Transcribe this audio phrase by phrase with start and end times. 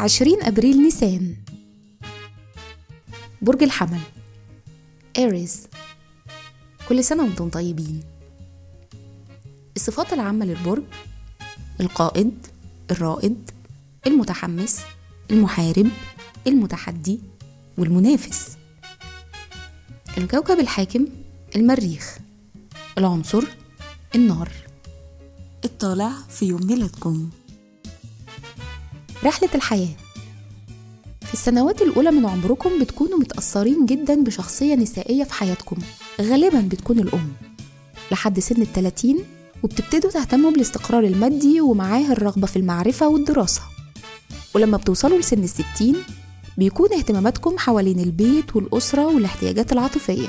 [0.00, 1.36] عشرين أبريل نيسان.
[3.42, 4.00] برج الحمل.
[5.18, 5.66] إيريز
[6.88, 8.02] كل سنة وأنتم طيبين.
[9.76, 10.82] الصفات العامة للبرج
[11.80, 12.46] القائد
[12.90, 13.50] الرائد
[14.06, 14.80] المتحمس
[15.30, 15.90] المحارب
[16.46, 17.20] المتحدي
[17.78, 18.56] والمنافس.
[20.18, 21.06] الكوكب الحاكم
[21.56, 22.18] المريخ.
[22.98, 23.44] العنصر
[24.14, 24.52] النار.
[25.64, 27.30] الطالع في يوم ميلادكم.
[29.24, 29.94] رحلة الحياة.
[31.26, 35.76] في السنوات الأولى من عمركم بتكونوا متأثرين جدا بشخصية نسائية في حياتكم.
[36.20, 37.32] غالبا بتكون الأم.
[38.12, 39.18] لحد سن التلاتين
[39.62, 43.60] وبتبتدوا تهتموا بالاستقرار المادي ومعاه الرغبة في المعرفة والدراسة.
[44.54, 45.96] ولما بتوصلوا لسن الستين
[46.58, 50.28] بيكون اهتماماتكم حوالين البيت والأسرة والاحتياجات العاطفية.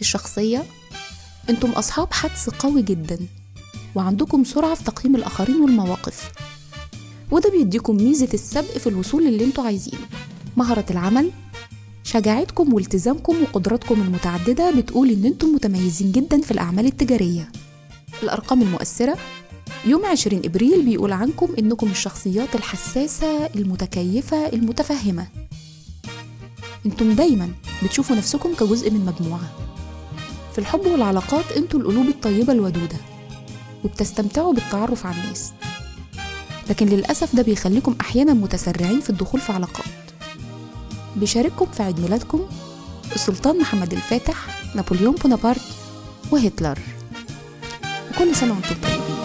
[0.00, 0.64] الشخصية
[1.50, 3.18] أنتم أصحاب حدس قوي جدا
[3.94, 6.32] وعندكم سرعة في تقييم الآخرين والمواقف.
[7.30, 10.06] وده بيديكم ميزة السبق في الوصول اللي أنتوا عايزينه.
[10.56, 11.30] مهارة العمل
[12.04, 17.48] شجاعتكم والتزامكم وقدراتكم المتعددة بتقول إن أنتم متميزين جدا في الأعمال التجارية.
[18.22, 19.18] الأرقام المؤثرة
[19.86, 25.26] يوم 20 إبريل بيقول عنكم إنكم الشخصيات الحساسة المتكيفة المتفهمة.
[26.86, 27.48] أنتم دايما
[27.84, 29.50] بتشوفوا نفسكم كجزء من مجموعة.
[30.52, 32.96] في الحب والعلاقات أنتوا القلوب الطيبة الودودة
[33.84, 35.52] وبتستمتعوا بالتعرف على الناس.
[36.70, 39.84] لكن للأسف ده بيخليكم أحيانا متسرعين في الدخول في علاقات.
[41.16, 42.40] بيشارككم في عيد ميلادكم
[43.14, 44.36] السلطان محمد الفاتح
[44.74, 45.60] نابليون بونابرت
[46.30, 46.78] وهتلر.
[48.10, 49.17] وكل سنة وأنتم طيبين.